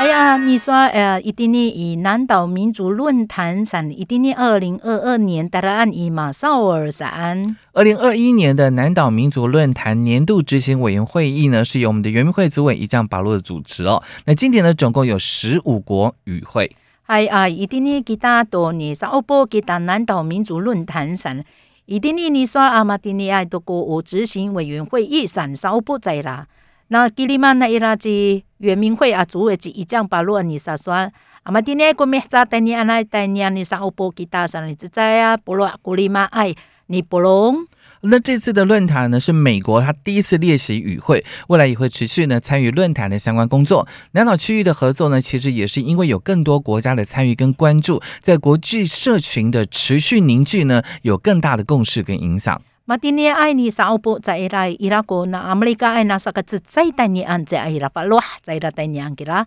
[0.00, 7.56] 哎呀，你说呃，一定呢以南岛民族论坛上，一定呢二零二二年答案以马绍尔上。
[7.72, 14.00] 二零二一年的南岛民族论坛年度执行委员会议呢，是由我们的原民会主委一将巴洛的主持哦。
[14.26, 16.70] 那今年呢，总共有十五国与会。
[17.06, 21.42] 哎啊，一定呢，吉他多呢，上欧波吉他南岛民族论坛上，
[21.86, 26.46] 一定呢，你说阿马丁尼爱的国务执行委员会议上，少不在啦。
[26.90, 30.94] 那吉里曼那伊拉是原民会啊，主委是一将巴罗尼萨说，
[31.42, 36.54] 阿马丁尼国咩扎带你安来带你你上欧波吉他上，你只在啊，波罗古里曼爱
[36.86, 37.66] 你不龙。
[38.00, 43.86] 那这次的论坛呢，是美国他第一次列席与会，未来也会持续呢参与论坛的相关工作。
[44.12, 52.62] 南岛区域的合作呢，其实也是因为有更多国家的参与跟关注，在国际社群的持续凝聚呢，有更大的共识跟影响。
[52.90, 59.38] มาตินีไอนี่สาวปุใจไรอิรักโกนะอเมริกาไอนาสกัดจุดใจแต่นี่อันเจไอรับปะลวใจระแต่นี่อังกิระ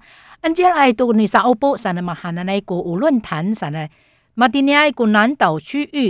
[0.44, 3.78] อันเจไอตัวนี่สาวปุสันมาหันันไอกูอุลุนทันสัน
[4.40, 6.06] มาตินีไอกูนั้นเต่าชื่ออื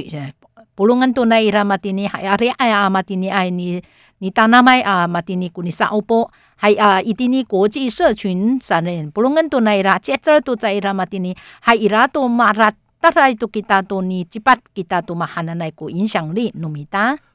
[0.76, 3.72] ปุลุงันตัวในรามาตินีไออะไรไออามาตินีไอนี่
[4.22, 6.20] นี่ตานามัยอามาตินีกูนี่สาวปุ
[6.62, 8.32] ไฮอาอีตินีกูจีเสื้อชุ
[8.68, 11.32] สันเปุลุงันตัวในราเจเจอตัวใจรามาตินี
[11.66, 12.76] ไฮอิระตัวมารัด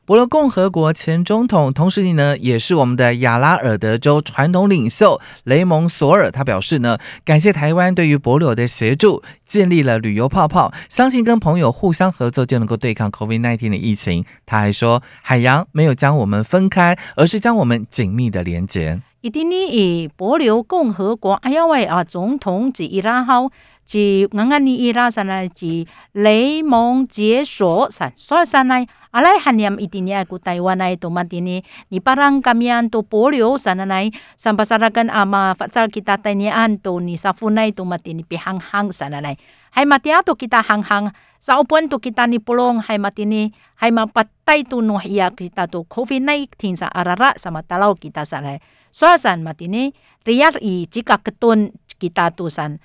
[0.06, 14.24] 伯罗共和国前总统，同时呢，也是我们的亚拉尔德州传统领袖雷蒙索尔，他表示呢，感谢台湾对于伯琉的协助，建立了旅游泡泡，相信跟朋友互相合作就能够对抗 COVID-19 的疫情。
[14.46, 19.00] 他还说，海洋没有将我们分开，而是将我们紧密的连接。
[19.22, 23.50] 一定呢，以伯琉共和国哎呀喂啊，总统及伊拉好。
[23.86, 39.38] 即啱啱你伊拉上来，即雷蒙解锁上，所以上来阿来汉念一定呢，古台湾来都嘛啲呢，你把人咁样都保留上来，上巴萨拉跟阿妈发展 kita 台呢安都你沙夫内都嘛啲呢，别行行上来
[39.72, 44.66] ，hay mati ato kita hang-hang sa upuan to kita ni pulong hay mati ni hay mapatay
[44.66, 48.58] to no hiya kita to COVID-19 sa arara sa matalaw kita sa lai.
[48.90, 49.94] So san mati ni
[50.26, 51.70] riyar i jika ketun
[52.00, 52.82] kita to san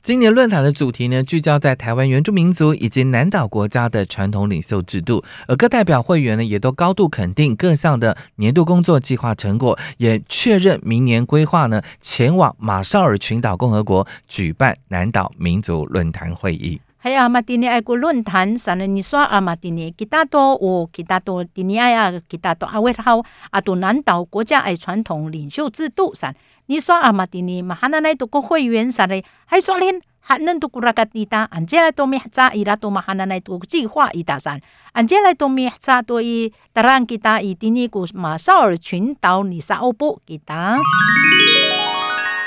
[0.00, 16.80] 今年论坛的主题呢，聚焦在台湾原住民族以及南岛国家的传统领袖制度，而各代表会员呢，也都高度肯定各项的年度工作计划成果，也确认明年规划呢，前往马绍尔群岛共和国举办南岛民族论坛会议。
[17.04, 23.20] 还有阿玛蒂尼爱国论坛，上了你说阿玛蒂尼，吉大多我吉大多蒂尼爱啊，吉大多阿维好
[23.50, 26.32] 阿多南岛国家爱传统领袖制度上，
[26.66, 34.60] 你说阿玛蒂尼马哈纳奈多个会员上嘞，还说恁还能多古拉个滴答，安杰来多米扎伊拉多马哈纳奈多计划伊达上，
[34.92, 40.76] 安杰来多米扎多伊达让吉达伊蒂尼古马绍尔群岛尼萨欧布吉达。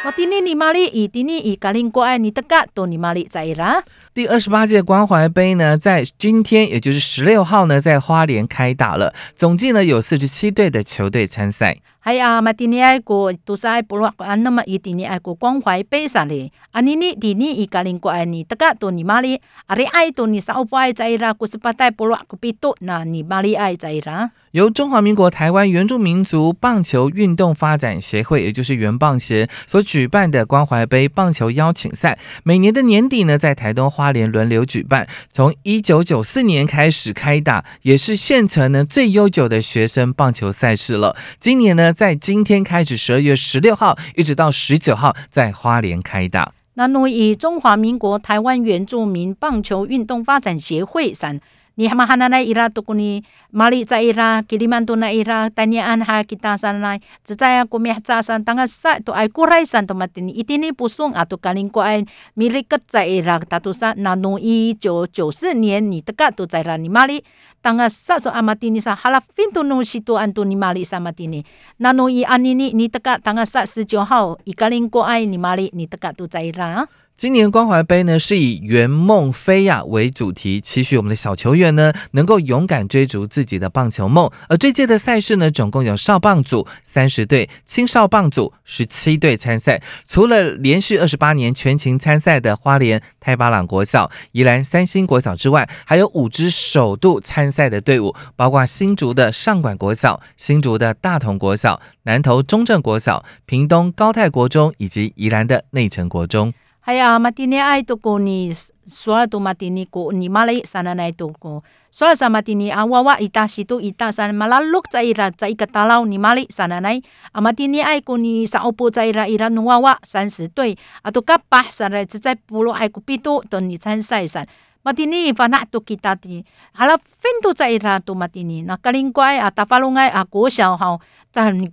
[0.06, 3.84] 我蒂尼尼玛哩伊蒂尼伊格林国爱尼德嘎多尼玛哩在伊拉。
[4.16, 9.14] 第二十八届关怀杯呢，在今天，也就是十六号呢，在花莲开打了。
[9.36, 11.80] 总计呢有四十七队的球队参赛。
[12.06, 16.50] 系啊，嘛今年爱国都是爱部落啊，那么一今年爱国关怀杯上哩。
[16.72, 24.32] 啊，你你今年以格林国爱你大家多你马里，啊你爱多你少不爱在啦，古是八代部落古比多那你马里爱在啦。
[24.52, 35.08] 由中华民国台湾原住民族棒球运动发展协会，也就是原棒协所举办的关怀杯棒球邀请赛，每年的年底呢，在台东花花莲轮流举办。
[35.32, 41.16] 从一九九四年开始开打，也是县城呢最悠久的学生棒球赛事了。
[41.40, 46.54] 今年呢，在今天开始，十二月十六号一直到十九号，在花莲开打。
[46.76, 51.42] 那诺以中华民国台湾原住民棒球运动发展协会三。
[51.78, 57.00] Ni hamahana na ira to kuni mali za ira kilimanto na ira tanyaan ha kita sana
[57.24, 61.12] zaya ko mi cha san tanga sa to ai kurai san to matini itini pusung
[61.16, 62.08] ato kaling ko ai
[62.40, 67.24] milikat za ira tatu sa na no i 九九四年你的个都在那你马里
[67.62, 71.44] 当个啥时候阿玛蒂尼 sa halafin to no si to anto ni mali sa matini
[71.78, 84.30] na no i anini ni 的个当个 sa 十九号一个零过爱你马里你的个都在那今年关怀杯呢是以圆梦飞呀为主题，期许我们的小球员呢能够勇敢追逐自己的棒球梦。
[84.50, 89.82] 而这届的赛事呢，总共有少棒组三十队，青少棒组十七队参赛。
[90.06, 106.54] 除了连续二十八年全勤参赛的花莲太巴朗国小、宜兰三星国小之外，还有五支首度参赛的队伍，包括新竹的上管国小、新竹的大同国小、南投中正国小、屏东高泰国中以及宜兰的内城国中。
[106.86, 108.54] Hay ah, matini ay to ko ni
[108.86, 111.66] suara to matini ko ni malay sana na ito ko.
[111.90, 116.46] Suara sa matini awawa ita situ ita sana malaluk sa ira sa ikatalaw ni mali
[116.54, 117.02] sana nay.
[117.34, 120.78] Amatini ay ko ni sa opo sa ira ira nuwawa san si tuy.
[121.02, 124.46] Ato kapah sa rai sa pulo ay ko pito to ni san sai san.
[124.46, 124.46] Matini fana to kita ti.
[124.46, 124.62] Hala finto sa ira to matini.
[124.62, 124.65] Nakalingkway at tapalungay ako siya hao.
[124.65, 125.06] 在吉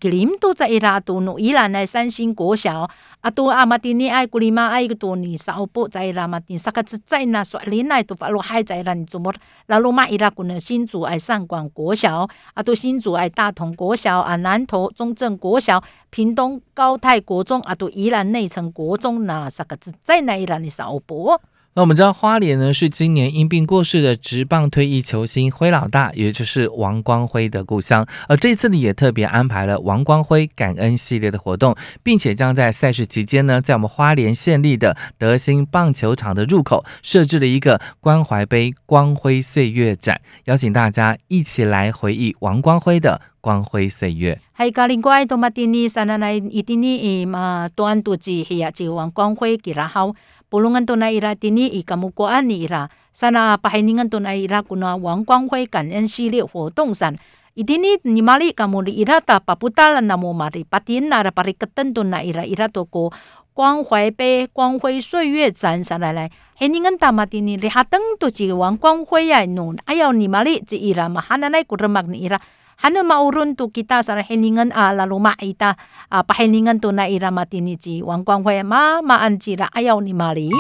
[0.08, 2.88] 林都在伊拉都努伊兰的三星国小，
[3.20, 9.30] 啊都阿马蒂尼爱古里马爱个多尼少波在伊拉马蒂萨克兹在那说林奈都法罗海在伊拉你怎么
[9.66, 21.38] 拉罗马伊拉古呢新竹爱上广国小，啊都新竹爱大同国小，啊南投中正国小，屏东高泰国中，啊都宜兰内城国中那萨克兹在那伊拉你少波。
[21.74, 28.06] 那我们知道花莲呢是今年因病过世的职棒退役球星辉老大，也就是王光辉的故乡。
[28.28, 44.38] 而这次呢也特别安排了王光辉感恩系列的活动，并且将在赛事期间呢，在我们花莲县立的德兴棒球场的入口设置了一个关怀杯光辉岁月展，邀请大家一起来回忆王光辉的光辉岁月。
[44.52, 50.14] 还加另外多马蒂尼山那来一定呢，诶嘛端度之系啊，就王光辉给然后。
[50.51, 55.25] pulungan to na ira tini i kamukuan ni ira sana pahiningan to na ira kuna wang
[55.27, 57.19] kwang hui kan en sili ho tong san
[57.57, 61.91] itini ni mali kamu li ira ta paputalan na mo mari patin na ra pariketan
[61.91, 63.11] to na ira ira to ko
[63.57, 72.39] 光怀杯、光辉岁月展上来来，嘿，你跟大马的你，你哈等都是往光辉呀弄，哎呦，你马里这伊拉嘛，哈那来古人嘛你伊拉。
[72.81, 75.73] Hano maurun tu kita sa hiningan a lalu maita
[76.13, 79.65] a pahiningan tu na ira matini ji wang guang hui ma ma an ji la
[79.73, 80.53] ayaw ni mali.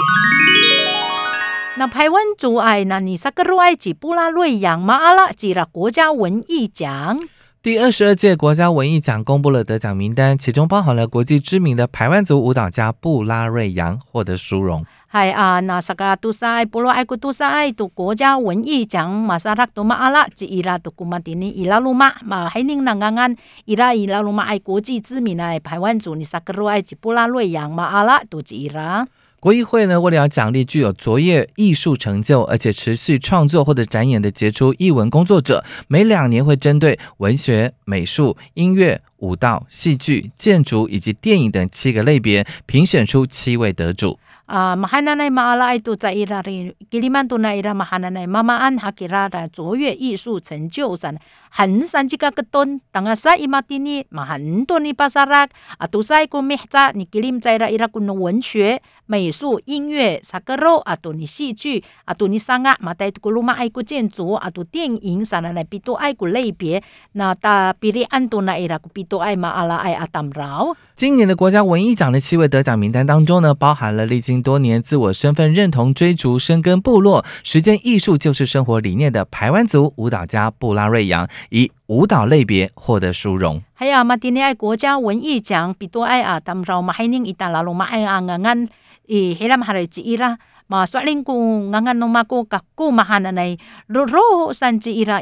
[1.77, 7.19] 那台湾族爱那你萨个罗爱吉布拉瑞扬马阿拉吉拉国家文艺奖。
[7.62, 14.84] 第二十二届国家文艺奖公布了得奖名单，其中包含了国际知名的排湾族舞蹈家布拉瑞扬获得殊荣。
[15.12, 29.06] 系啊，那萨个杜塞布罗埃古杜塞杜国家文艺奖马萨拉杜马阿拉及伊拉杜古马蒂尼伊拉鲁马马海宁那安安伊拉伊拉鲁马爱国际知名的排湾族你萨个罗埃及布拉瑞扬马阿拉杜及伊拉。
[29.42, 44.18] 国艺会呢，为了要奖励具有卓越艺术成就而且持续创作或者展演的杰出艺文工作者，每两年会针对文学、美术、音乐、舞蹈、戏剧、建筑以及电影等七个类别，评选出七位得主。
[44.46, 51.14] 啊，马哈奈奈马阿拉爱杜在伊拉里吉里曼杜奈伊拉马哈奈奈妈妈安哈吉拉的卓越艺术成就上。
[51.54, 60.78] 很三几个个吨，当啊 sa imatini mahan to ni pasarak atusay ko mihta ni kilim zaira ira kuno 文学、美术、音乐、sakaro
[60.80, 66.82] 啊，都你戏剧啊，都你三个马带古鲁马爱古建筑啊，都电影啥的来比多爱古类别，
[67.12, 70.74] 那大比例安多那伊拉古比多爱马阿拉爱阿当饶。
[70.96, 81.28] 今年的国家文艺奖的七位得奖名单当中呢，包含了历经多年自我身份认同追逐、深耕部落、实践艺术就是生活理念的排湾族舞蹈家布拉瑞扬。
[81.50, 83.60] 以舞蹈类别获得殊荣。
[83.74, 88.66] 还有马丁尼爱国家文艺奖，比多爱啊，他们说马海宁一大拉鲁马爱啊，安安，
[89.08, 90.38] 诶，黑拉马来吉伊拉，马刷林古安安诺马古格古马哈那内，罗罗山吉伊拉，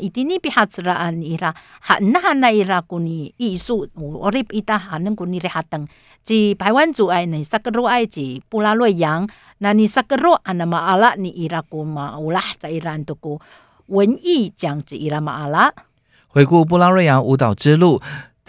[0.01, 5.89] 一定尼比哈兹拉安伊拉，汉那汉那伊拉古尼艺术，我哩伊达汉能古尼哩哈等，
[6.23, 9.29] 即台湾族爱呢，萨格罗爱即布拉瑞扬，
[9.59, 13.41] 那你萨格罗安那马阿拉尼伊拉古马乌拉在伊拉安多古。
[13.87, 15.73] 文艺奖之伊拉马阿拉，
[16.29, 18.01] 回顾布拉瑞扬舞蹈之路。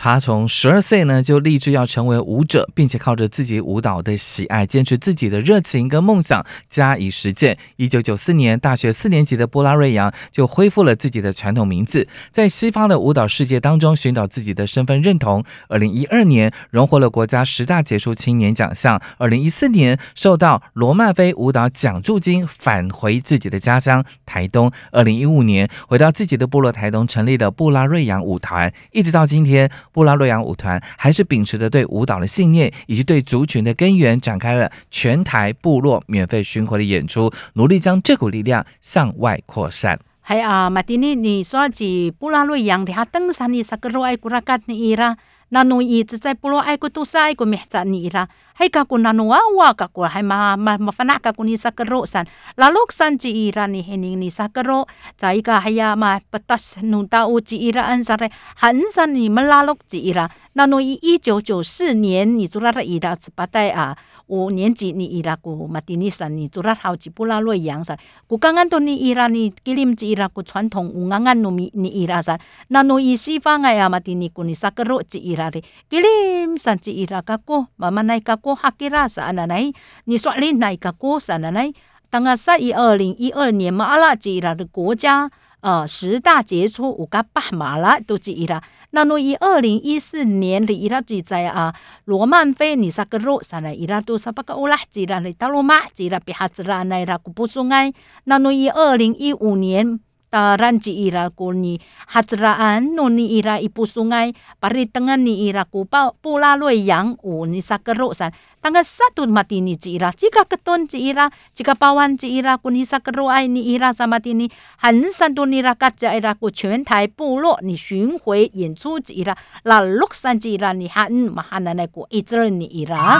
[0.03, 7.55] 他从十二岁呢就立志要成为舞者，并且靠着自己舞蹈的喜爱，坚持自己的热情跟梦想，加以实践。
[7.75, 15.43] 一九九四年大学四年级的布拉瑞扬就恢复了自己的传统名字，在西方的舞蹈世界当中寻找自己的身份认同。
[15.67, 19.00] 二零一二年荣获了国家十大杰出青年奖项。
[19.20, 24.72] 二零一四年受到罗曼菲舞蹈奖助金，返回自己的家乡台东。
[24.91, 29.70] 二零一五年回到自己的部落台东，成立了布拉瑞扬舞团，一直到今天。
[29.91, 40.00] 布拉洛阳舞团还是秉持着对舞蹈的信念，以及对族群的根源，展开了全台部落免费巡回的演出，努力将这股力量向外扩散。
[40.27, 45.17] 系啊，马丁尼，你说起布拉瑞扬，他登山的萨格罗埃古拉干尼伊拉。
[45.51, 49.27] Nanu i tsa pulo ai ko tu sai ko meh ni ira hai ka ku nanu
[49.27, 53.20] wa ka ku hai ma ma ma fana ka ku ni sakero san lalok san
[53.20, 54.88] ji ira ni hening ni sakero
[55.20, 58.31] zai ka haya ma petas nu ta u ji ira an sare
[58.63, 79.71] han san ni melalok ji ira nanu i 一九九四年你做了伊拉十八代啊五年级你伊拉古马蒂尼山你做了好几布拉瑞扬山古刚刚都你伊拉你吉林吉伊拉古传统五刚刚努米你伊拉山那努以西方哎呀马蒂尼古你萨格罗吉伊拉的吉林山吉伊拉个古慢慢来个古哈吉拉山那来
[80.05, 81.71] 你说你那个古山那来
[82.10, 85.31] 当个三一二零一二年嘛阿拉吉伊拉的国家
[85.62, 88.62] 呃十大杰出五个巴马拉都吉伊拉。
[88.89, 91.74] 那诺以二零一四年的伊拉就在啊
[92.05, 97.93] 罗曼菲尼萨格罗上来伊拉都萨巴个乌拉吉拉的达罗马吉拉比哈兹拉奈拉古布苏埃。
[98.25, 100.01] 那诺以二零一五年。
[100.31, 123.17] 当然，吉伊拉古尼，哈杰安，侬尼伊拉伊浦苏埃，帕里登安尼伊拉古巴，部落里样，哦，尼撒克罗山，刚刚杀掉马蒂尼吉伊拉，吉卡克顿吉伊拉，吉卡巴万吉伊拉，昆尼撒克罗安尼伊拉，杀马蒂尼，汉山多尼拉卡扎伊拉古，全台部落尼巡回演出吉伊拉，那洛杉矶啦，你汉马汉的那个伊兹尔尼伊拉。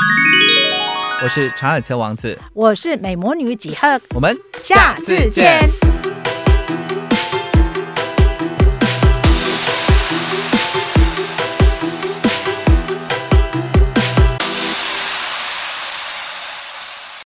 [1.24, 5.91] 我是长安车王子，我是美魔女几何，我们下次见。